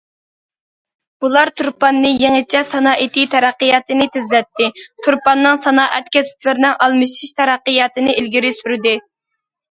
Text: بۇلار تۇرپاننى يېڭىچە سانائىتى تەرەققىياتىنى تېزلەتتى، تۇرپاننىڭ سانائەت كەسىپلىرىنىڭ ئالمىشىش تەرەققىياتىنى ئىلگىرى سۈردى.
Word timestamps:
بۇلار 1.23 1.49
تۇرپاننى 1.59 2.09
يېڭىچە 2.21 2.61
سانائىتى 2.69 3.25
تەرەققىياتىنى 3.33 4.07
تېزلەتتى، 4.15 4.69
تۇرپاننىڭ 5.07 5.59
سانائەت 5.65 6.09
كەسىپلىرىنىڭ 6.17 6.73
ئالمىشىش 6.87 7.35
تەرەققىياتىنى 7.43 8.17
ئىلگىرى 8.23 8.53
سۈردى. 8.63 8.95